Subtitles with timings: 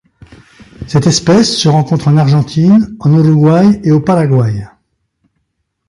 [0.87, 4.65] Cette espèce se rencontre en Argentine, en Uruguay et au Paraguay.